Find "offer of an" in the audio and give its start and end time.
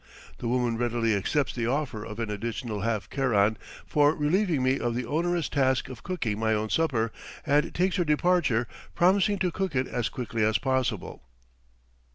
1.67-2.31